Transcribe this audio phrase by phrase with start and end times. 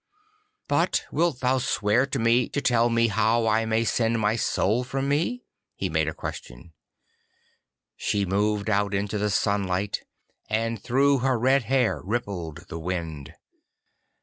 [0.67, 4.83] 'But wilt thou swear to me to tell me how I may send my soul
[4.83, 5.43] from me?'
[5.75, 6.73] he made question.
[7.95, 10.01] She moved out into the sunlight,
[10.49, 13.35] and through her red hair rippled the wind.